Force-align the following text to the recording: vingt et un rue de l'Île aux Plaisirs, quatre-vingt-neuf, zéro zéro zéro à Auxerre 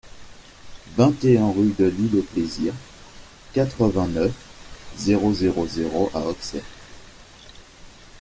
vingt 0.97 1.23
et 1.25 1.37
un 1.37 1.51
rue 1.51 1.73
de 1.77 1.85
l'Île 1.85 2.15
aux 2.15 2.23
Plaisirs, 2.23 2.73
quatre-vingt-neuf, 3.53 4.33
zéro 4.97 5.31
zéro 5.31 5.67
zéro 5.67 6.09
à 6.15 6.21
Auxerre 6.25 6.63